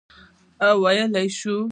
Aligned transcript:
او 0.65 0.75
ویلای 0.85 1.29
شو، 1.37 1.55